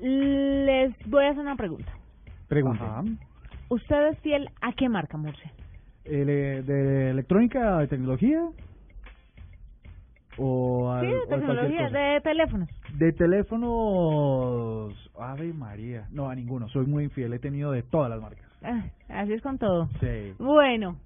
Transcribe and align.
Les 0.00 0.94
voy 1.06 1.24
a 1.24 1.30
hacer 1.30 1.40
una 1.42 1.56
pregunta. 1.56 1.92
Pregunta. 2.48 2.84
Ajá. 2.84 3.04
¿Usted 3.68 4.08
es 4.08 4.18
fiel 4.20 4.48
a 4.60 4.72
qué 4.72 4.88
marca, 4.88 5.16
Murcia? 5.16 5.52
Eh, 6.04 6.62
¿De 6.66 7.10
electrónica, 7.10 7.78
de 7.78 7.86
tecnología? 7.88 8.40
¿O 10.38 10.90
al- 10.90 11.04
Sí, 11.06 11.12
de 11.12 11.26
tecnología, 11.28 11.88
de 11.90 12.20
teléfonos. 12.22 12.68
De 12.94 13.12
teléfonos, 13.12 15.10
Ave 15.18 15.52
María. 15.52 16.06
No, 16.10 16.28
a 16.30 16.34
ninguno. 16.34 16.68
Soy 16.68 16.86
muy 16.86 17.04
infiel. 17.04 17.32
He 17.34 17.38
tenido 17.38 17.70
de 17.72 17.82
todas 17.82 18.08
las 18.10 18.20
marcas. 18.20 18.46
Ah, 18.62 18.84
así 19.08 19.32
es 19.34 19.42
con 19.42 19.58
todo. 19.58 19.88
Sí. 20.00 20.32
Bueno, 20.38 20.96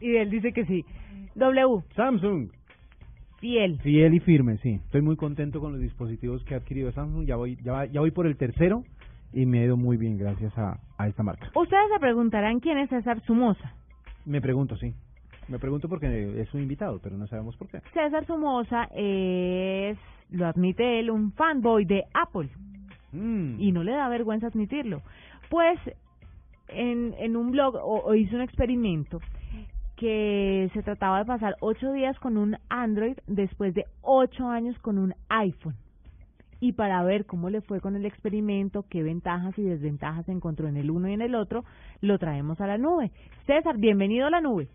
y 0.00 0.16
él 0.16 0.30
dice 0.30 0.52
que 0.52 0.64
sí. 0.64 0.84
W, 1.34 1.82
Samsung. 1.94 2.50
Fiel. 3.38 3.78
Fiel 3.80 4.14
y 4.14 4.20
firme, 4.20 4.58
sí. 4.58 4.80
Estoy 4.84 5.02
muy 5.02 5.16
contento 5.16 5.60
con 5.60 5.72
los 5.72 5.80
dispositivos 5.80 6.44
que 6.44 6.54
ha 6.54 6.58
adquirido 6.58 6.92
Samsung. 6.92 7.26
Ya 7.26 7.36
voy, 7.36 7.56
ya, 7.62 7.86
ya 7.86 8.00
voy 8.00 8.10
por 8.10 8.26
el 8.26 8.36
tercero 8.36 8.84
y 9.32 9.46
me 9.46 9.60
ha 9.60 9.64
ido 9.64 9.76
muy 9.76 9.96
bien 9.96 10.18
gracias 10.18 10.56
a, 10.56 10.78
a 10.96 11.08
esta 11.08 11.22
marca. 11.22 11.50
Ustedes 11.54 11.88
se 11.92 12.00
preguntarán 12.00 12.60
quién 12.60 12.78
es 12.78 12.88
César 12.90 13.20
Sumosa. 13.24 13.72
Me 14.24 14.40
pregunto, 14.40 14.76
sí. 14.76 14.94
Me 15.48 15.58
pregunto 15.58 15.88
porque 15.88 16.40
es 16.40 16.52
un 16.52 16.60
invitado, 16.60 17.00
pero 17.02 17.16
no 17.16 17.26
sabemos 17.26 17.56
por 17.56 17.68
qué. 17.68 17.80
César 17.94 18.26
Sumosa 18.26 18.88
es, 18.94 19.96
lo 20.30 20.46
admite 20.46 21.00
él, 21.00 21.10
un 21.10 21.32
fanboy 21.32 21.84
de 21.84 22.04
Apple. 22.12 22.48
Mm. 23.10 23.58
y 23.58 23.72
no 23.72 23.82
le 23.84 23.92
da 23.92 24.08
vergüenza 24.08 24.48
admitirlo. 24.48 25.00
Pues 25.48 25.78
en, 26.68 27.14
en 27.18 27.36
un 27.36 27.50
blog 27.50 27.76
o, 27.76 28.02
o 28.04 28.14
hizo 28.14 28.36
un 28.36 28.42
experimento 28.42 29.20
que 29.98 30.70
se 30.72 30.82
trataba 30.82 31.18
de 31.18 31.24
pasar 31.24 31.56
ocho 31.60 31.92
días 31.92 32.18
con 32.20 32.36
un 32.36 32.56
Android 32.68 33.16
después 33.26 33.74
de 33.74 33.84
ocho 34.00 34.48
años 34.48 34.78
con 34.78 34.96
un 34.96 35.12
iPhone. 35.28 35.74
Y 36.60 36.72
para 36.72 37.02
ver 37.02 37.26
cómo 37.26 37.50
le 37.50 37.60
fue 37.60 37.80
con 37.80 37.96
el 37.96 38.06
experimento, 38.06 38.84
qué 38.88 39.02
ventajas 39.02 39.58
y 39.58 39.62
desventajas 39.62 40.28
encontró 40.28 40.68
en 40.68 40.76
el 40.76 40.90
uno 40.90 41.08
y 41.08 41.14
en 41.14 41.22
el 41.22 41.34
otro, 41.34 41.64
lo 42.00 42.18
traemos 42.18 42.60
a 42.60 42.66
la 42.66 42.78
nube. 42.78 43.10
César, 43.46 43.76
bienvenido 43.76 44.26
a 44.26 44.30
la 44.30 44.40
nube. 44.40 44.68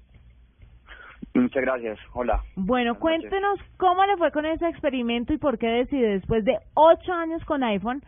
Muchas 1.33 1.63
gracias. 1.63 1.99
Hola. 2.13 2.43
Bueno, 2.55 2.99
cuéntenos 2.99 3.59
cómo 3.77 4.05
le 4.05 4.17
fue 4.17 4.31
con 4.31 4.45
ese 4.45 4.67
experimento 4.67 5.33
y 5.33 5.37
por 5.37 5.57
qué 5.57 5.67
decide, 5.67 6.13
después 6.13 6.43
de 6.43 6.57
ocho 6.73 7.13
años 7.13 7.43
con 7.45 7.63
iPhone, 7.63 8.01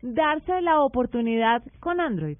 darse 0.00 0.60
la 0.62 0.80
oportunidad 0.80 1.62
con 1.80 2.00
Android. 2.00 2.38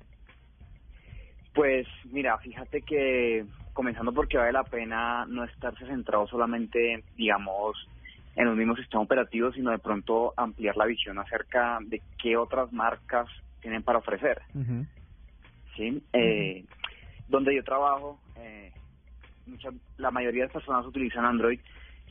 Pues 1.55 1.87
mira, 2.11 2.39
fíjate 2.39 2.81
que 2.81 3.45
comenzando 3.73 4.13
porque 4.13 4.37
vale 4.39 4.53
la 4.53 4.65
pena 4.65 5.25
no 5.27 5.45
estarse 5.45 5.87
centrado 5.87 6.27
solamente, 6.27 7.05
digamos, 7.17 7.77
en 8.35 8.47
los 8.47 8.57
mismos 8.57 8.79
sistemas 8.79 9.07
operativos, 9.07 9.55
sino 9.55 9.71
de 9.71 9.79
pronto 9.79 10.33
ampliar 10.37 10.77
la 10.77 10.87
visión 10.87 11.19
acerca 11.19 11.79
de 11.83 12.03
qué 12.19 12.37
otras 12.37 12.73
marcas 12.73 13.29
tienen 13.61 13.83
para 13.83 13.99
ofrecer. 13.99 14.43
¿sí? 15.77 16.03
Eh, 16.13 16.65
donde 17.29 17.55
yo 17.55 17.65
trabajo, 17.65 18.21
eh, 18.37 18.73
mucha- 19.47 19.71
la 19.97 20.11
mayoría 20.11 20.43
de 20.43 20.47
las 20.47 20.53
personas 20.53 20.87
utilizan 20.87 21.25
Android. 21.25 21.61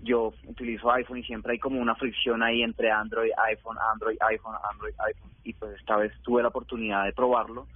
Yo 0.03 0.33
utilizo 0.47 0.91
iPhone 0.91 1.19
y 1.19 1.23
siempre 1.23 1.53
hay 1.53 1.59
como 1.59 1.79
una 1.79 1.95
fricción 1.95 2.41
ahí 2.41 2.63
entre 2.63 2.89
Android, 2.89 3.31
iPhone, 3.49 3.77
Android, 3.93 4.17
iPhone, 4.21 4.55
Android, 4.71 4.93
iPhone. 4.97 5.31
Y 5.43 5.53
pues 5.53 5.77
esta 5.77 5.97
vez 5.97 6.11
tuve 6.23 6.41
la 6.41 6.47
oportunidad 6.47 7.05
de 7.05 7.13
probarlo 7.13 7.67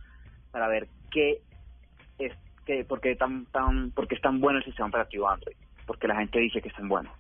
para 0.51 0.67
ver 0.67 0.87
qué 1.11 1.41
es, 2.17 2.33
qué, 2.65 2.83
por 2.83 2.99
qué 2.99 3.15
tan, 3.15 3.45
tan, 3.47 3.91
por 3.91 4.07
qué 4.07 4.15
es 4.15 4.21
tan 4.21 4.39
bueno 4.39 4.59
el 4.59 4.65
sistema 4.65 4.89
operativo 4.89 5.29
Android. 5.29 5.55
Porque 5.85 6.07
la 6.07 6.15
gente 6.15 6.39
dice 6.39 6.61
que 6.61 6.69
es 6.69 6.75
tan 6.75 6.89
bueno. 6.89 7.11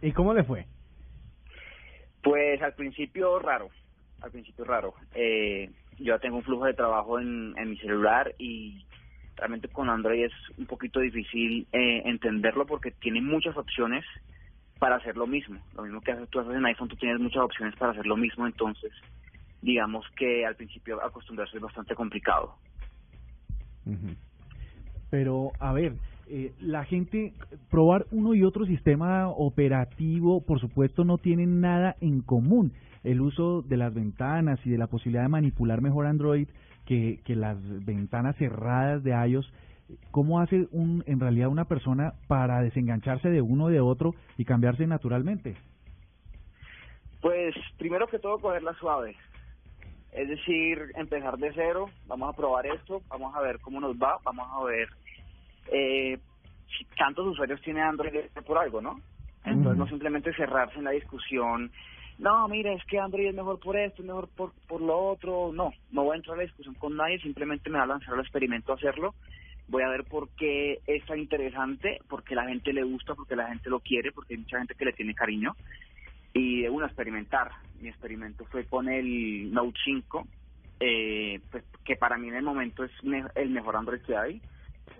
¿Y 0.00 0.12
cómo 0.12 0.34
le 0.34 0.44
fue? 0.44 0.66
Pues 2.22 2.60
al 2.62 2.74
principio 2.74 3.38
raro, 3.38 3.68
al 4.20 4.30
principio 4.30 4.64
raro. 4.64 4.94
Eh, 5.14 5.70
yo 5.98 6.18
tengo 6.18 6.36
un 6.36 6.42
flujo 6.42 6.64
de 6.64 6.74
trabajo 6.74 7.18
en, 7.20 7.54
en 7.56 7.70
mi 7.70 7.76
celular 7.78 8.34
y 8.38 8.84
realmente 9.36 9.68
con 9.68 9.88
Android 9.88 10.24
es 10.24 10.32
un 10.56 10.66
poquito 10.66 11.00
difícil 11.00 11.66
eh, 11.72 12.02
entenderlo 12.04 12.66
porque 12.66 12.90
tiene 12.90 13.20
muchas 13.20 13.56
opciones 13.56 14.04
para 14.78 14.96
hacer 14.96 15.16
lo 15.16 15.26
mismo. 15.26 15.60
Lo 15.76 15.82
mismo 15.82 16.00
que 16.00 16.12
haces 16.12 16.28
tú 16.28 16.40
haces 16.40 16.54
en 16.54 16.66
iPhone, 16.66 16.88
tú 16.88 16.96
tienes 16.96 17.20
muchas 17.20 17.42
opciones 17.42 17.74
para 17.76 17.92
hacer 17.92 18.06
lo 18.06 18.16
mismo, 18.16 18.46
entonces 18.46 18.92
digamos 19.60 20.04
que 20.16 20.44
al 20.44 20.56
principio 20.56 21.02
acostumbrarse 21.04 21.56
es 21.56 21.62
bastante 21.62 21.94
complicado. 21.94 22.56
Ujú. 23.86 24.14
Pero, 25.10 25.52
a 25.60 25.72
ver, 25.72 25.96
eh, 26.26 26.54
la 26.60 26.84
gente, 26.84 27.34
probar 27.70 28.06
uno 28.10 28.34
y 28.34 28.42
otro 28.44 28.64
sistema 28.64 29.28
operativo, 29.28 30.40
por 30.44 30.60
supuesto, 30.60 31.04
no 31.04 31.18
tienen 31.18 31.60
nada 31.60 31.96
en 32.00 32.22
común. 32.22 32.72
El 33.04 33.20
uso 33.20 33.62
de 33.62 33.76
las 33.76 33.92
ventanas 33.92 34.58
y 34.64 34.70
de 34.70 34.78
la 34.78 34.86
posibilidad 34.86 35.24
de 35.24 35.28
manipular 35.28 35.82
mejor 35.82 36.06
Android 36.06 36.48
que, 36.86 37.20
que 37.24 37.36
las 37.36 37.58
ventanas 37.84 38.36
cerradas 38.36 39.02
de 39.02 39.10
iOS. 39.10 39.52
¿Cómo 40.10 40.40
hace 40.40 40.68
un, 40.70 41.04
en 41.06 41.20
realidad 41.20 41.48
una 41.48 41.66
persona 41.66 42.14
para 42.26 42.62
desengancharse 42.62 43.28
de 43.28 43.42
uno 43.42 43.68
y 43.68 43.74
de 43.74 43.80
otro 43.80 44.14
y 44.38 44.44
cambiarse 44.44 44.86
naturalmente? 44.86 45.56
Pues 47.20 47.54
primero 47.76 48.06
que 48.06 48.18
todo 48.18 48.38
cogerla 48.40 48.72
suave. 48.74 49.14
Es 50.12 50.28
decir, 50.28 50.92
empezar 50.94 51.38
de 51.38 51.52
cero, 51.54 51.90
vamos 52.06 52.32
a 52.32 52.36
probar 52.36 52.66
esto, 52.66 53.02
vamos 53.08 53.34
a 53.34 53.40
ver 53.40 53.58
cómo 53.60 53.80
nos 53.80 53.96
va, 53.96 54.18
vamos 54.22 54.46
a 54.50 54.64
ver 54.64 54.88
eh, 55.72 56.18
si 56.76 56.84
tantos 56.96 57.26
usuarios 57.26 57.60
tiene 57.62 57.80
Android 57.80 58.26
por 58.46 58.58
algo, 58.58 58.80
¿no? 58.80 59.00
Entonces 59.44 59.78
no 59.78 59.88
simplemente 59.88 60.34
cerrarse 60.34 60.78
en 60.78 60.84
la 60.84 60.90
discusión, 60.90 61.72
no, 62.18 62.46
mira, 62.46 62.72
es 62.72 62.84
que 62.84 62.98
Android 62.98 63.28
es 63.28 63.34
mejor 63.34 63.58
por 63.58 63.76
esto, 63.76 64.02
es 64.02 64.06
mejor 64.06 64.28
por, 64.28 64.52
por 64.68 64.80
lo 64.80 64.96
otro, 64.96 65.50
no, 65.52 65.72
no 65.90 66.04
voy 66.04 66.14
a 66.14 66.16
entrar 66.16 66.34
a 66.34 66.36
la 66.38 66.44
discusión 66.44 66.74
con 66.74 66.96
nadie, 66.96 67.18
simplemente 67.18 67.70
me 67.70 67.78
va 67.78 67.84
a 67.84 67.88
lanzar 67.88 68.14
al 68.14 68.20
experimento 68.20 68.70
a 68.70 68.76
hacerlo, 68.76 69.14
voy 69.68 69.82
a 69.82 69.88
ver 69.88 70.04
por 70.04 70.28
qué 70.36 70.80
es 70.86 71.04
tan 71.06 71.18
interesante, 71.18 71.98
porque 72.08 72.34
la 72.34 72.46
gente 72.46 72.72
le 72.72 72.84
gusta, 72.84 73.14
porque 73.14 73.34
la 73.34 73.48
gente 73.48 73.70
lo 73.70 73.80
quiere, 73.80 74.12
porque 74.12 74.34
hay 74.34 74.40
mucha 74.40 74.58
gente 74.58 74.74
que 74.74 74.84
le 74.84 74.92
tiene 74.92 75.14
cariño, 75.14 75.56
y 76.34 76.62
de 76.62 76.70
una 76.70 76.86
experimentar. 76.86 77.50
Mi 77.80 77.88
experimento 77.88 78.44
fue 78.46 78.64
con 78.66 78.88
el 78.88 79.52
Note 79.52 79.78
5, 79.84 80.26
eh, 80.80 81.40
pues, 81.50 81.64
que 81.84 81.96
para 81.96 82.16
mí 82.16 82.28
en 82.28 82.36
el 82.36 82.42
momento 82.44 82.84
es 82.84 82.92
me- 83.02 83.24
el 83.34 83.50
mejor 83.50 83.76
Android 83.76 84.00
que 84.02 84.16
hay, 84.16 84.40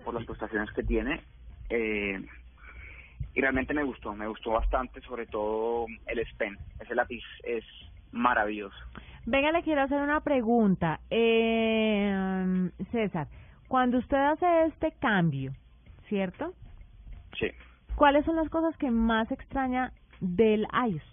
por 0.03 0.13
las 0.13 0.25
prestaciones 0.25 0.71
que 0.73 0.83
tiene. 0.83 1.21
Eh, 1.69 2.21
y 3.35 3.41
realmente 3.41 3.73
me 3.73 3.83
gustó, 3.83 4.13
me 4.13 4.27
gustó 4.27 4.51
bastante, 4.51 5.01
sobre 5.01 5.25
todo 5.25 5.87
el 6.07 6.19
S 6.19 6.31
Pen. 6.37 6.57
Ese 6.79 6.93
lápiz 6.93 7.23
es 7.43 7.63
maravilloso. 8.11 8.75
Venga, 9.25 9.51
le 9.51 9.63
quiero 9.63 9.81
hacer 9.81 10.01
una 10.01 10.19
pregunta. 10.21 10.99
Eh, 11.09 12.69
César, 12.91 13.27
cuando 13.67 13.97
usted 13.97 14.17
hace 14.17 14.65
este 14.65 14.91
cambio, 14.99 15.53
¿cierto? 16.09 16.53
Sí. 17.39 17.47
¿Cuáles 17.95 18.25
son 18.25 18.35
las 18.35 18.49
cosas 18.49 18.75
que 18.77 18.91
más 18.91 19.31
extraña 19.31 19.93
del 20.19 20.67
iOS? 20.87 21.03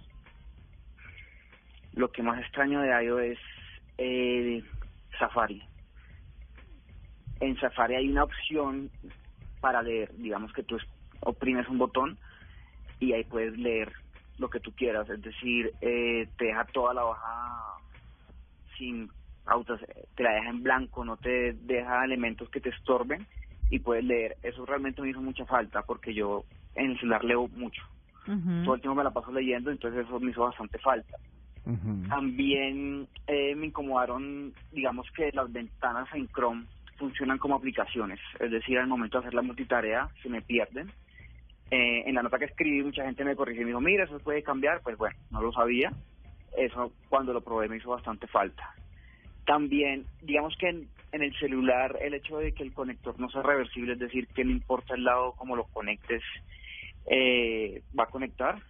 Lo 1.93 2.11
que 2.11 2.23
más 2.23 2.41
extraño 2.41 2.81
de 2.81 3.05
iOS 3.05 3.23
es 3.23 3.39
eh, 3.99 4.65
Safari. 5.19 5.63
En 7.41 7.59
Safari 7.59 7.95
hay 7.97 8.09
una 8.09 8.25
opción 8.25 8.91
para 9.61 9.83
leer, 9.83 10.11
digamos 10.15 10.53
que 10.53 10.63
tú 10.63 10.77
es- 10.77 10.87
oprimes 11.21 11.69
un 11.69 11.79
botón 11.79 12.19
y 12.99 13.13
ahí 13.13 13.25
puedes 13.25 13.57
leer 13.59 13.93
lo 14.39 14.49
que 14.49 14.61
tú 14.61 14.73
quieras, 14.75 15.09
es 15.11 15.21
decir, 15.21 15.75
eh, 15.81 16.29
te 16.39 16.47
deja 16.47 16.65
toda 16.67 16.95
la 16.95 17.05
hoja 17.05 17.63
sin 18.79 19.11
autos, 19.47 19.81
te 20.15 20.23
la 20.23 20.33
deja 20.35 20.51
en 20.51 20.63
blanco, 20.63 21.05
no 21.05 21.17
te 21.19 21.53
deja 21.55 22.05
elementos 22.05 22.49
que 22.51 22.61
te 22.61 22.71
estorben 22.71 23.27
y 23.69 23.81
puedes 23.81 24.05
leer. 24.05 24.37
Eso 24.43 24.65
realmente 24.65 25.03
me 25.03 25.11
hizo 25.11 25.21
mucha 25.21 25.45
falta 25.47 25.83
porque 25.83 26.15
yo 26.15 26.45
en 26.75 26.93
el 26.93 26.99
celular 26.99 27.25
leo 27.25 27.49
mucho. 27.49 27.83
Todo 28.65 28.75
el 28.75 28.81
tiempo 28.81 28.95
me 28.97 29.05
la 29.05 29.11
paso 29.13 29.33
leyendo, 29.33 29.71
entonces 29.71 30.07
eso 30.07 30.21
me 30.21 30.31
hizo 30.31 30.43
bastante 30.43 30.79
falta. 30.79 31.17
También 32.09 33.07
eh, 33.27 33.55
me 33.55 33.67
incomodaron, 33.67 34.53
digamos 34.73 35.07
que 35.13 35.31
las 35.33 35.53
ventanas 35.53 36.09
en 36.15 36.27
Chrome 36.29 36.65
funcionan 36.97 37.39
como 37.39 37.57
aplicaciones, 37.57 38.19
es 38.39 38.51
decir, 38.51 38.79
al 38.79 38.87
momento 38.87 39.19
de 39.19 39.27
hacer 39.27 39.35
la 39.35 39.43
multitarea 39.43 40.09
se 40.23 40.29
me 40.29 40.43
pierden. 40.43 40.91
Eh, 41.71 42.03
en 42.07 42.15
la 42.17 42.23
nota 42.23 42.39
que 42.39 42.47
escribí 42.47 42.83
mucha 42.83 43.05
gente 43.05 43.25
me 43.25 43.37
corrigió 43.37 43.63
y 43.63 43.65
me 43.67 43.71
dijo, 43.71 43.81
mira, 43.81 44.05
eso 44.05 44.19
puede 44.19 44.43
cambiar, 44.43 44.81
pues 44.83 44.97
bueno, 44.99 45.17
no 45.31 45.41
lo 45.41 45.53
sabía. 45.53 45.93
Eso 46.57 46.93
cuando 47.09 47.33
lo 47.33 47.43
probé 47.43 47.69
me 47.69 47.77
hizo 47.77 47.91
bastante 47.91 48.27
falta. 48.27 48.75
También, 49.47 50.05
digamos 50.23 50.57
que 50.59 50.69
en, 50.69 50.89
en 51.13 51.23
el 51.23 51.35
celular 51.39 51.97
el 52.01 52.15
hecho 52.15 52.39
de 52.39 52.53
que 52.53 52.65
el 52.65 52.73
conector 52.73 53.19
no 53.21 53.31
sea 53.31 53.43
reversible, 53.43 53.93
es 53.93 53.99
decir, 53.99 54.27
que 54.29 54.45
no 54.45 54.51
importa 54.51 54.95
el 54.95 55.05
lado 55.05 55.33
como 55.33 55.57
lo 55.57 55.65
conectes, 55.65 56.23
eh, 57.07 57.83
va 57.99 58.05
a 58.05 58.11
conectar 58.11 58.61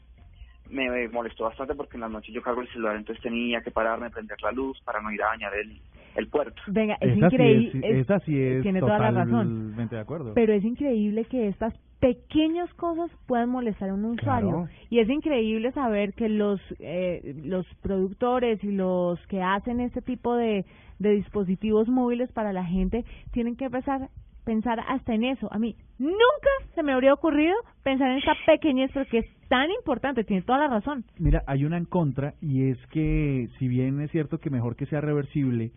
me 0.71 1.09
molestó 1.09 1.45
bastante 1.45 1.75
porque 1.75 1.97
en 1.97 2.03
las 2.03 2.11
noches 2.11 2.35
yo 2.35 2.43
cargo 2.43 2.61
el 2.63 2.69
celular, 2.69 2.97
entonces 2.97 3.23
tenía 3.23 3.61
que 3.61 3.71
pararme, 3.71 4.11
prender 4.11 4.41
la 4.43 4.53
luz 4.53 4.81
para 4.85 5.01
no 5.01 5.11
ir 5.13 5.23
a 5.23 5.27
dañar 5.29 5.53
el, 5.55 5.79
el 6.17 6.29
puerto. 6.29 6.61
Venga, 6.69 6.97
es 7.01 7.17
esa, 7.17 7.29
sí 7.29 7.35
increíble. 7.37 7.81
es, 7.89 7.97
esa 8.05 8.19
sí 8.21 8.41
es 8.41 8.63
tiene 8.63 8.81
toda 8.81 8.99
la 8.99 9.11
razón. 9.11 9.31
totalmente 9.71 9.95
de 9.97 10.01
acuerdo. 10.01 10.33
Pero 10.35 10.53
es 10.53 10.65
increíble 10.65 11.25
que 11.25 11.49
estas 11.49 11.75
pequeñas 12.01 12.73
cosas 12.75 13.11
pueden 13.27 13.51
molestar 13.51 13.91
a 13.91 13.95
un 13.95 14.05
usuario 14.07 14.51
Claro. 14.51 14.69
y 14.89 15.01
es 15.01 15.09
increíble 15.11 15.71
saber 15.73 16.15
que 16.15 16.31
los 16.31 16.59
eh, 16.79 17.35
los 17.45 17.67
productores 17.83 18.63
y 18.65 18.73
los 18.73 19.21
que 19.27 19.43
hacen 19.43 19.81
este 19.81 20.01
tipo 20.01 20.35
de, 20.35 20.65
de 20.99 21.11
dispositivos 21.11 21.89
móviles 21.89 22.33
para 22.33 22.55
la 22.55 22.65
gente 22.65 23.05
tienen 23.33 23.55
que 23.57 23.67
empezar 23.67 24.09
pensar 24.45 24.81
hasta 24.89 25.15
en 25.15 25.25
eso. 25.25 25.53
A 25.53 25.59
mí 25.59 25.75
nunca 25.99 26.51
se 26.75 26.83
me 26.83 26.93
habría 26.93 27.13
ocurrido 27.15 27.55
pensar 27.83 28.11
en 28.11 28.19
esta 28.19 28.35
pequeñez 28.47 28.91
porque 28.93 29.19
es 29.19 29.27
tan 29.49 29.71
importante, 29.71 30.25
tiene 30.25 30.43
toda 30.43 30.59
la 30.61 30.69
razón. 30.69 31.05
Mira, 31.19 31.43
hay 31.47 31.65
una 31.65 31.77
en 31.77 31.85
contra 31.85 32.35
y 32.41 32.71
es 32.71 32.79
que 32.89 33.49
si 33.59 33.69
bien 33.69 34.01
es 34.01 34.11
cierto 34.11 34.39
que 34.39 34.51
mejor 34.51 34.77
que 34.77 34.87
sea 34.87 35.01
reversible, 35.01 35.73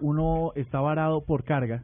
uno 0.00 0.52
está 0.56 0.80
varado 0.80 1.22
por 1.24 1.44
carga 1.44 1.82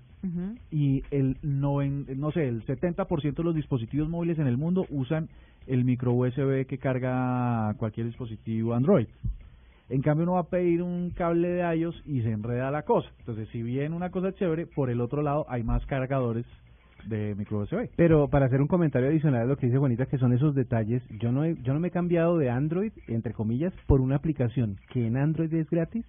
y 0.71 1.03
el 1.11 1.37
noven- 1.43 2.07
no 2.17 2.31
sé, 2.31 2.47
el 2.47 2.65
70% 2.65 3.35
de 3.35 3.45
los 3.45 3.55
dispositivos 3.57 4.09
móviles 4.09 4.39
en 4.39 4.47
el 4.47 4.57
mundo 4.57 4.87
usan 4.91 5.29
el 5.67 5.85
micro 5.85 6.13
USB 6.13 6.65
que 6.67 6.79
carga 6.79 7.75
cualquier 7.79 8.07
dispositivo 8.07 8.75
Android. 8.75 9.07
En 9.89 10.01
cambio 10.03 10.25
uno 10.25 10.35
va 10.35 10.41
a 10.41 10.49
pedir 10.49 10.83
un 10.83 11.11
cable 11.11 11.49
de 11.49 11.77
iOS 11.77 12.03
y 12.07 12.23
se 12.23 12.31
enreda 12.31 12.71
la 12.71 12.83
cosa. 12.83 13.09
Entonces, 13.19 13.49
si 13.51 13.63
bien 13.63 13.93
una 13.93 14.11
cosa 14.11 14.29
es 14.29 14.37
chévere, 14.37 14.67
por 14.67 14.91
el 14.91 15.01
otro 15.01 15.23
lado 15.23 15.45
hay 15.49 15.63
más 15.63 15.85
cargadores 15.87 16.47
de 17.07 17.35
micro 17.35 17.59
USB. 17.59 17.91
Pero 17.97 18.29
para 18.29 18.47
hacer 18.47 18.61
un 18.61 18.69
comentario 18.69 19.09
adicional 19.09 19.43
a 19.43 19.45
lo 19.45 19.57
que 19.57 19.67
dice 19.67 19.79
Juanita, 19.79 20.07
que 20.07 20.19
son 20.19 20.33
esos 20.33 20.55
detalles, 20.55 21.03
yo 21.21 21.33
no 21.33 21.45
he, 21.45 21.57
yo 21.63 21.75
no 21.75 21.81
me 21.81 21.89
he 21.89 21.91
cambiado 21.91 22.39
de 22.39 22.51
Android, 22.51 22.93
entre 23.09 23.35
comillas, 23.35 23.73
por 23.87 24.01
una 24.01 24.17
aplicación 24.17 24.79
que 24.91 25.07
en 25.07 25.17
Android 25.17 25.53
es 25.53 25.69
gratis 25.69 26.07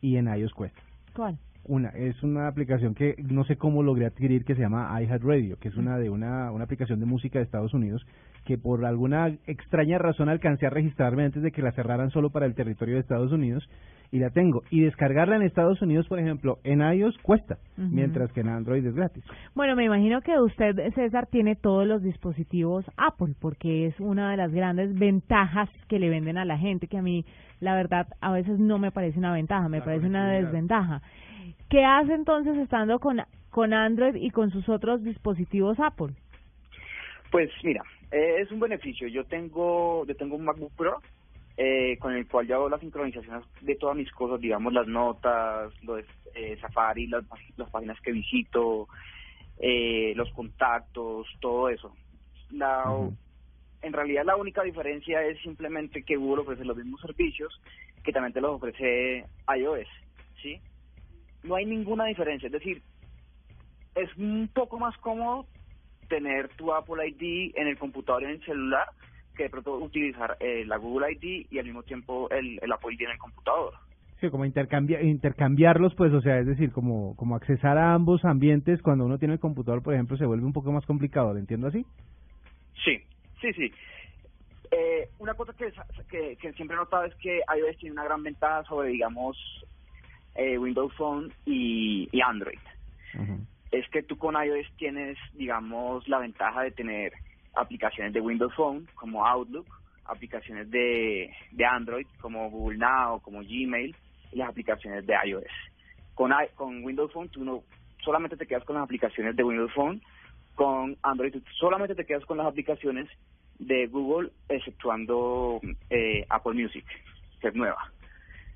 y 0.00 0.16
en 0.16 0.28
iOS 0.28 0.54
cuesta. 0.54 0.80
¿Cuál? 1.14 1.38
Una, 1.64 1.90
es 1.90 2.20
una 2.22 2.48
aplicación 2.48 2.94
que 2.94 3.14
no 3.18 3.44
sé 3.44 3.56
cómo 3.56 3.82
logré 3.82 4.06
adquirir 4.06 4.44
que 4.44 4.54
se 4.54 4.62
llama 4.62 4.90
iHeartRadio, 5.00 5.58
que 5.58 5.68
es 5.68 5.76
una 5.76 5.96
de 5.96 6.10
una, 6.10 6.50
una 6.50 6.64
aplicación 6.64 6.98
de 6.98 7.06
música 7.06 7.38
de 7.38 7.44
Estados 7.44 7.72
Unidos 7.72 8.04
que 8.44 8.58
por 8.58 8.84
alguna 8.84 9.28
extraña 9.46 9.98
razón 9.98 10.28
alcancé 10.28 10.66
a 10.66 10.70
registrarme 10.70 11.24
antes 11.24 11.42
de 11.42 11.52
que 11.52 11.62
la 11.62 11.72
cerraran 11.72 12.10
solo 12.10 12.30
para 12.30 12.46
el 12.46 12.54
territorio 12.54 12.94
de 12.94 13.00
Estados 13.00 13.32
Unidos 13.32 13.68
y 14.12 14.18
la 14.18 14.30
tengo. 14.30 14.62
Y 14.70 14.82
descargarla 14.82 15.36
en 15.36 15.42
Estados 15.42 15.80
Unidos, 15.80 16.06
por 16.06 16.18
ejemplo, 16.18 16.58
en 16.64 16.80
iOS 16.80 17.16
cuesta, 17.22 17.56
mientras 17.76 18.30
que 18.32 18.40
en 18.40 18.48
Android 18.50 18.84
es 18.84 18.94
gratis. 18.94 19.24
Bueno, 19.54 19.74
me 19.74 19.84
imagino 19.84 20.20
que 20.20 20.38
usted, 20.38 20.76
César, 20.94 21.26
tiene 21.26 21.56
todos 21.56 21.86
los 21.86 22.02
dispositivos 22.02 22.84
Apple, 22.98 23.34
porque 23.40 23.86
es 23.86 23.98
una 23.98 24.30
de 24.30 24.36
las 24.36 24.52
grandes 24.52 24.94
ventajas 24.94 25.70
que 25.88 25.98
le 25.98 26.10
venden 26.10 26.36
a 26.36 26.44
la 26.44 26.58
gente, 26.58 26.88
que 26.88 26.98
a 26.98 27.02
mí, 27.02 27.24
la 27.60 27.74
verdad, 27.74 28.06
a 28.20 28.32
veces 28.32 28.58
no 28.58 28.78
me 28.78 28.92
parece 28.92 29.18
una 29.18 29.32
ventaja, 29.32 29.68
me 29.68 29.78
La 29.78 29.84
parece 29.84 30.06
una 30.06 30.30
desventaja. 30.30 31.00
¿Qué 31.70 31.82
hace 31.82 32.12
entonces 32.12 32.56
estando 32.58 32.98
con, 32.98 33.22
con 33.48 33.72
Android 33.72 34.16
y 34.16 34.30
con 34.30 34.50
sus 34.50 34.68
otros 34.68 35.02
dispositivos 35.02 35.80
Apple? 35.80 36.12
Pues 37.30 37.50
mira, 37.64 37.82
eh, 38.12 38.36
es 38.40 38.52
un 38.52 38.60
beneficio. 38.60 39.08
Yo 39.08 39.24
tengo, 39.24 40.06
yo 40.06 40.14
tengo 40.14 40.36
un 40.36 40.44
MacBook 40.44 40.72
Pro 40.76 41.00
eh, 41.56 41.96
con 41.98 42.14
el 42.14 42.26
cual 42.26 42.46
yo 42.46 42.56
hago 42.56 42.68
la 42.68 42.78
sincronización 42.78 43.42
de 43.60 43.74
todas 43.76 43.96
mis 43.96 44.10
cosas, 44.12 44.40
digamos 44.40 44.72
las 44.72 44.86
notas, 44.86 45.72
los 45.82 46.04
eh, 46.34 46.56
Safari, 46.60 47.06
las, 47.06 47.24
las 47.56 47.70
páginas 47.70 48.00
que 48.00 48.12
visito, 48.12 48.88
eh, 49.58 50.12
los 50.14 50.30
contactos, 50.32 51.26
todo 51.40 51.68
eso. 51.68 51.94
La. 52.50 52.84
En 53.82 53.92
realidad 53.92 54.24
la 54.24 54.36
única 54.36 54.62
diferencia 54.62 55.24
es 55.24 55.40
simplemente 55.42 56.04
que 56.04 56.16
Google 56.16 56.42
ofrece 56.42 56.64
los 56.64 56.76
mismos 56.76 57.00
servicios 57.00 57.60
que 58.04 58.12
también 58.12 58.32
te 58.32 58.40
los 58.40 58.52
ofrece 58.52 59.26
iOS, 59.56 59.88
¿sí? 60.40 60.60
No 61.42 61.56
hay 61.56 61.66
ninguna 61.66 62.04
diferencia, 62.04 62.46
es 62.46 62.52
decir, 62.52 62.80
es 63.94 64.16
un 64.16 64.48
poco 64.54 64.78
más 64.78 64.96
cómodo 64.98 65.46
tener 66.12 66.50
tu 66.56 66.70
Apple 66.74 67.08
ID 67.08 67.52
en 67.56 67.68
el 67.68 67.78
computador 67.78 68.22
y 68.22 68.26
en 68.26 68.30
el 68.32 68.44
celular 68.44 68.86
que 69.34 69.44
de 69.44 69.48
pronto 69.48 69.78
utilizar 69.78 70.36
eh, 70.40 70.62
la 70.66 70.76
Google 70.76 71.10
ID 71.10 71.46
y 71.50 71.58
al 71.58 71.64
mismo 71.64 71.82
tiempo 71.84 72.28
el, 72.28 72.58
el 72.60 72.70
Apple 72.70 72.92
ID 72.92 73.04
en 73.04 73.12
el 73.12 73.18
computador. 73.18 73.72
Sí, 74.20 74.28
como 74.28 74.44
intercambia, 74.44 75.00
intercambiarlos, 75.00 75.94
pues, 75.94 76.12
o 76.12 76.20
sea, 76.20 76.38
es 76.38 76.46
decir, 76.46 76.70
como, 76.70 77.16
como 77.16 77.34
accesar 77.34 77.78
a 77.78 77.94
ambos 77.94 78.26
ambientes 78.26 78.82
cuando 78.82 79.06
uno 79.06 79.18
tiene 79.18 79.34
el 79.34 79.40
computador, 79.40 79.82
por 79.82 79.94
ejemplo, 79.94 80.18
se 80.18 80.26
vuelve 80.26 80.44
un 80.44 80.52
poco 80.52 80.70
más 80.70 80.84
complicado, 80.84 81.32
¿lo 81.32 81.38
entiendo 81.38 81.68
así? 81.68 81.82
Sí, 82.84 82.98
sí, 83.40 83.52
sí. 83.54 83.72
Eh, 84.70 85.08
una 85.18 85.32
cosa 85.32 85.54
que, 85.54 85.72
que, 86.10 86.36
que 86.36 86.52
siempre 86.52 86.76
he 86.76 86.78
notado 86.78 87.04
es 87.04 87.14
que 87.14 87.38
iOS 87.38 87.78
tiene 87.78 87.94
una 87.94 88.04
gran 88.04 88.22
ventaja 88.22 88.64
sobre, 88.64 88.90
digamos, 88.90 89.38
eh, 90.34 90.58
Windows 90.58 90.94
Phone 90.94 91.32
y, 91.46 92.06
y 92.12 92.20
Android. 92.20 92.58
Es 93.72 93.88
que 93.88 94.02
tú 94.02 94.16
con 94.16 94.34
iOS 94.34 94.70
tienes, 94.76 95.18
digamos, 95.32 96.06
la 96.06 96.18
ventaja 96.18 96.62
de 96.62 96.70
tener 96.70 97.12
aplicaciones 97.54 98.12
de 98.12 98.20
Windows 98.20 98.54
Phone 98.54 98.86
como 98.94 99.26
Outlook, 99.26 99.66
aplicaciones 100.04 100.70
de, 100.70 101.34
de 101.50 101.64
Android 101.64 102.06
como 102.20 102.50
Google 102.50 102.78
Now, 102.78 103.20
como 103.20 103.40
Gmail 103.40 103.96
y 104.32 104.36
las 104.36 104.50
aplicaciones 104.50 105.06
de 105.06 105.14
iOS. 105.24 105.44
Con, 106.14 106.32
con 106.54 106.84
Windows 106.84 107.12
Phone 107.12 107.28
tú 107.28 107.44
no 107.44 107.62
solamente 108.04 108.36
te 108.36 108.46
quedas 108.46 108.64
con 108.64 108.76
las 108.76 108.84
aplicaciones 108.84 109.34
de 109.36 109.44
Windows 109.44 109.72
Phone, 109.72 110.02
con 110.54 110.96
Android 111.02 111.32
tú 111.32 111.42
solamente 111.58 111.94
te 111.94 112.04
quedas 112.04 112.24
con 112.26 112.36
las 112.36 112.46
aplicaciones 112.46 113.08
de 113.58 113.86
Google, 113.86 114.30
exceptuando 114.48 115.60
eh, 115.88 116.26
Apple 116.28 116.54
Music, 116.54 116.84
que 117.40 117.48
es 117.48 117.54
nueva. 117.54 117.90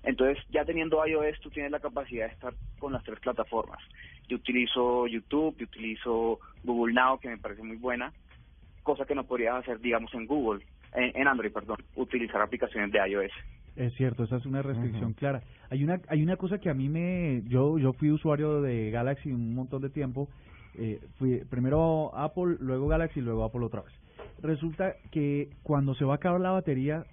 Entonces, 0.07 0.43
ya 0.51 0.65
teniendo 0.65 1.05
iOS, 1.05 1.41
tú 1.41 1.51
tienes 1.51 1.73
la 1.73 1.81
capacidad 1.81 2.29
de 2.29 2.33
estar 2.33 2.55
con 2.79 2.93
las 2.93 3.03
tres 3.03 3.19
plataformas. 3.21 3.83
Yo 4.29 4.37
utilizo 4.37 5.07
YouTube, 5.09 5.57
yo 5.59 5.65
utilizo 5.65 6.39
Google 6.63 6.95
Now, 6.95 7.19
que 7.19 7.29
me 7.29 7.39
parece 7.39 7.63
muy 7.63 7.77
buena, 7.77 8.13
cosa 8.85 9.05
que 9.05 9.17
no 9.17 9.25
podrías 9.25 9.57
hacer, 9.57 9.81
digamos, 9.81 10.15
en 10.15 10.27
Google, 10.27 10.65
en, 10.95 11.11
en 11.15 11.27
Android, 11.27 11.53
perdón, 11.53 11.79
utilizar 11.97 12.41
aplicaciones 12.41 12.93
de 12.93 13.01
iOS. 13.09 13.33
Es 13.75 13.95
cierto, 13.95 14.25
esa 14.25 14.37
es 14.37 14.47
una 14.47 14.63
restricción 14.63 15.13
clara. 15.13 15.43
Hay 15.69 15.85
una 15.85 16.01
hay 16.09 16.23
una 16.23 16.37
cosa 16.37 16.59
que 16.59 16.71
a 16.71 16.75
mí 16.75 16.89
me 16.89 17.43
yo 17.47 17.79
yo 17.79 17.93
fui 17.93 18.11
usuario 18.11 18.63
de 18.63 18.91
Galaxy 18.91 19.31
un 19.31 19.55
montón 19.55 19.83
de 19.83 19.91
tiempo. 19.91 20.31
Eh, 20.79 20.99
fui 21.19 21.45
primero 21.51 22.17
Apple, 22.17 22.57
luego 22.61 22.89
Galaxy, 22.89 23.21
luego 23.21 23.45
Apple 23.45 23.67
otra 23.67 23.83
vez. 23.83 23.93
Resulta 24.41 24.95
que 25.11 25.51
cuando 25.63 25.95
se 25.95 26.07
va 26.07 26.15
a 26.15 26.17
acabar 26.17 26.41
la 26.41 26.53
batería, 26.53 27.05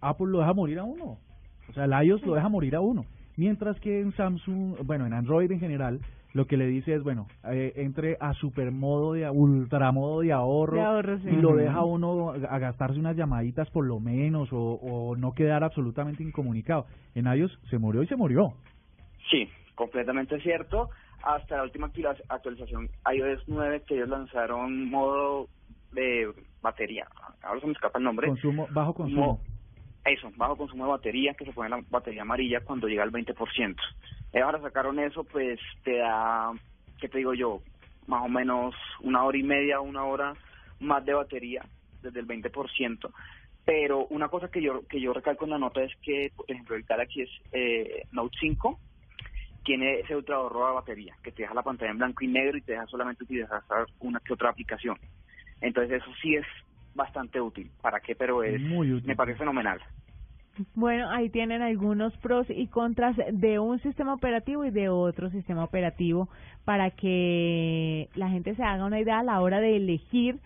Apple 0.00 0.28
lo 0.28 0.38
deja 0.38 0.52
morir 0.52 0.78
a 0.78 0.84
uno. 0.84 1.18
O 1.68 1.72
sea, 1.72 1.84
el 1.84 2.06
iOS 2.06 2.22
lo 2.26 2.34
deja 2.34 2.48
morir 2.48 2.74
a 2.76 2.80
uno. 2.80 3.04
Mientras 3.36 3.78
que 3.80 4.00
en 4.00 4.12
Samsung, 4.12 4.76
bueno, 4.84 5.06
en 5.06 5.14
Android 5.14 5.50
en 5.50 5.60
general, 5.60 6.00
lo 6.34 6.46
que 6.46 6.56
le 6.56 6.66
dice 6.66 6.94
es, 6.94 7.02
bueno, 7.02 7.26
eh, 7.50 7.72
entre 7.76 8.16
a 8.20 8.32
super 8.34 8.70
modo 8.72 9.12
de 9.14 9.28
ultra 9.30 9.90
modo 9.92 10.20
de 10.20 10.32
ahorro, 10.32 10.76
De 10.76 10.82
ahorro, 10.82 11.18
sí. 11.18 11.28
y 11.28 11.36
lo 11.36 11.54
deja 11.56 11.82
uno 11.84 12.30
a 12.32 12.58
gastarse 12.58 12.98
unas 12.98 13.16
llamaditas 13.16 13.70
por 13.70 13.86
lo 13.86 14.00
menos 14.00 14.50
o, 14.52 14.58
o 14.74 15.16
no 15.16 15.32
quedar 15.32 15.62
absolutamente 15.64 16.22
incomunicado. 16.22 16.86
En 17.14 17.26
iOS 17.26 17.58
se 17.70 17.78
murió 17.78 18.02
y 18.02 18.06
se 18.06 18.16
murió. 18.16 18.52
Sí, 19.30 19.48
completamente 19.74 20.40
cierto. 20.40 20.90
Hasta 21.22 21.56
la 21.56 21.62
última 21.62 21.88
actua- 21.88 22.16
actualización 22.28 22.88
iOS 23.14 23.44
9 23.46 23.82
que 23.86 23.94
ellos 23.94 24.08
lanzaron 24.08 24.90
modo 24.90 25.46
de 25.92 26.28
batería. 26.62 27.06
Ahora 27.42 27.60
se 27.60 27.66
me 27.66 27.72
escapa 27.72 27.98
el 27.98 28.04
nombre. 28.04 28.26
Consumo 28.28 28.66
bajo 28.72 28.94
consumo. 28.94 29.22
Mo- 29.26 29.40
eso, 30.04 30.30
bajo 30.36 30.56
consumo 30.56 30.84
de 30.84 30.90
batería, 30.90 31.34
que 31.34 31.44
se 31.44 31.52
pone 31.52 31.68
la 31.68 31.82
batería 31.90 32.22
amarilla 32.22 32.60
cuando 32.60 32.88
llega 32.88 33.02
al 33.02 33.12
20%. 33.12 33.76
Eh, 34.32 34.40
ahora 34.40 34.60
sacaron 34.60 34.98
eso, 34.98 35.24
pues 35.24 35.60
te 35.84 35.98
da, 35.98 36.52
¿qué 37.00 37.08
te 37.08 37.18
digo 37.18 37.34
yo? 37.34 37.60
Más 38.06 38.24
o 38.24 38.28
menos 38.28 38.74
una 39.00 39.24
hora 39.24 39.38
y 39.38 39.42
media, 39.42 39.80
una 39.80 40.04
hora 40.04 40.34
más 40.80 41.04
de 41.04 41.14
batería, 41.14 41.64
desde 42.02 42.20
el 42.20 42.26
20%. 42.26 43.12
Pero 43.64 44.06
una 44.06 44.28
cosa 44.28 44.48
que 44.48 44.60
yo 44.60 44.82
que 44.88 45.00
yo 45.00 45.12
recalco 45.12 45.44
en 45.44 45.52
la 45.52 45.58
nota 45.58 45.82
es 45.82 45.92
que, 46.02 46.32
por 46.34 46.50
ejemplo, 46.50 46.74
el 46.74 46.82
Galaxy 46.82 47.22
es, 47.22 47.30
eh, 47.52 48.06
Note 48.10 48.36
5 48.40 48.78
tiene 49.64 50.00
ese 50.00 50.16
ultra 50.16 50.36
ahorro 50.36 50.66
de 50.66 50.74
batería, 50.74 51.16
que 51.22 51.30
te 51.30 51.42
deja 51.42 51.54
la 51.54 51.62
pantalla 51.62 51.92
en 51.92 51.98
blanco 51.98 52.24
y 52.24 52.28
negro 52.28 52.58
y 52.58 52.62
te 52.62 52.72
deja 52.72 52.86
solamente 52.86 53.22
utilizar 53.22 53.62
una 54.00 54.18
que 54.18 54.32
otra 54.32 54.50
aplicación. 54.50 54.98
Entonces 55.60 56.02
eso 56.02 56.10
sí 56.20 56.34
es 56.34 56.46
bastante 56.94 57.40
útil. 57.40 57.70
¿Para 57.80 58.00
qué? 58.00 58.14
Pero 58.14 58.42
es, 58.42 58.60
Muy 58.60 58.92
útil. 58.92 59.06
me 59.08 59.16
parece 59.16 59.38
fenomenal. 59.38 59.80
Bueno, 60.74 61.08
ahí 61.10 61.30
tienen 61.30 61.62
algunos 61.62 62.14
pros 62.18 62.46
y 62.50 62.66
contras 62.66 63.16
de 63.32 63.58
un 63.58 63.80
sistema 63.80 64.12
operativo 64.12 64.66
y 64.66 64.70
de 64.70 64.90
otro 64.90 65.30
sistema 65.30 65.64
operativo 65.64 66.28
para 66.66 66.90
que 66.90 68.10
la 68.14 68.28
gente 68.28 68.54
se 68.54 68.62
haga 68.62 68.84
una 68.84 69.00
idea 69.00 69.20
a 69.20 69.22
la 69.22 69.40
hora 69.40 69.60
de 69.60 69.76
elegir 69.76 70.38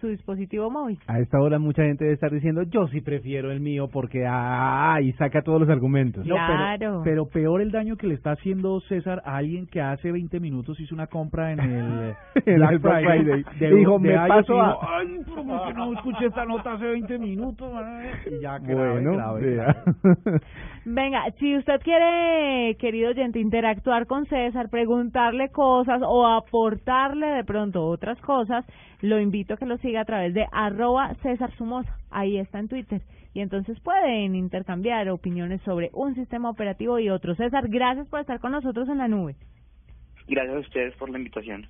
su 0.00 0.08
dispositivo 0.08 0.70
móvil. 0.70 0.98
A 1.06 1.18
esta 1.20 1.38
hora 1.40 1.58
mucha 1.58 1.82
gente 1.82 2.04
debe 2.04 2.14
estar 2.14 2.30
diciendo, 2.30 2.62
yo 2.62 2.86
sí 2.88 3.00
prefiero 3.00 3.50
el 3.52 3.60
mío 3.60 3.88
porque, 3.92 4.24
ah, 4.28 4.98
y 5.02 5.12
saca 5.12 5.42
todos 5.42 5.60
los 5.60 5.68
argumentos. 5.68 6.26
No, 6.26 6.34
Claro. 6.34 6.76
pero, 6.78 7.02
pero 7.04 7.26
peor 7.26 7.60
el 7.60 7.70
daño 7.70 7.96
que 7.96 8.06
le 8.06 8.14
está 8.14 8.32
haciendo 8.32 8.80
César 8.88 9.22
a 9.24 9.36
alguien 9.36 9.66
que 9.66 9.80
hace 9.80 10.10
20 10.10 10.40
minutos 10.40 10.78
hizo 10.80 10.94
una 10.94 11.06
compra 11.06 11.52
en 11.52 11.60
el 11.60 12.14
En 12.46 12.62
el 12.62 12.78
Black 12.78 13.02
Friday. 13.04 13.44
de- 13.58 13.76
Dijo, 13.76 13.98
de 13.98 14.08
me 14.08 14.28
paso 14.28 14.54
y 14.54 14.58
a- 14.58 14.76
Ay, 14.98 15.16
¿cómo 15.34 15.66
que 15.66 15.74
no 15.74 15.92
escuché 15.92 16.26
esta 16.26 16.44
nota 16.44 16.72
hace 16.72 16.84
20 16.86 17.18
minutos? 17.18 17.70
Y 18.30 18.40
ya, 18.42 18.58
grave, 18.58 18.92
bueno, 18.92 19.12
grave, 19.12 19.40
vea. 19.42 19.64
grave. 19.64 20.40
Venga, 20.84 21.24
si 21.38 21.56
usted 21.56 21.78
quiere, 21.82 22.74
querido 22.78 23.10
oyente, 23.10 23.38
interactuar 23.38 24.06
con 24.06 24.24
César, 24.26 24.68
preguntarle 24.70 25.50
cosas 25.50 26.00
o 26.06 26.26
aportarle 26.26 27.26
de 27.26 27.44
pronto 27.44 27.84
otras 27.84 28.18
cosas, 28.22 28.64
lo 29.02 29.18
invito 29.20 29.54
a 29.54 29.56
que 29.56 29.66
lo 29.66 29.76
siga 29.78 29.89
sigue 29.90 29.98
a 29.98 30.04
través 30.04 30.32
de 30.34 30.46
arroba 30.52 31.14
César 31.20 31.50
Sumosa, 31.56 31.98
ahí 32.10 32.38
está 32.38 32.60
en 32.60 32.68
Twitter. 32.68 33.02
Y 33.34 33.40
entonces 33.40 33.80
pueden 33.80 34.36
intercambiar 34.36 35.08
opiniones 35.08 35.60
sobre 35.62 35.90
un 35.92 36.14
sistema 36.14 36.48
operativo 36.48 37.00
y 37.00 37.10
otro. 37.10 37.34
César, 37.34 37.66
gracias 37.68 38.06
por 38.06 38.20
estar 38.20 38.38
con 38.38 38.52
nosotros 38.52 38.88
en 38.88 38.98
la 38.98 39.08
nube. 39.08 39.34
Gracias 40.28 40.54
a 40.54 40.60
ustedes 40.60 40.94
por 40.94 41.10
la 41.10 41.18
invitación. 41.18 41.66